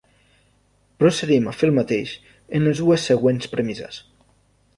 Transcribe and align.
Procedim 1.03 1.49
a 1.51 1.53
fer 1.57 1.67
el 1.69 1.75
mateix 1.81 2.15
en 2.61 2.67
les 2.69 2.83
dues 2.87 3.07
següents 3.11 3.53
premisses. 3.55 4.03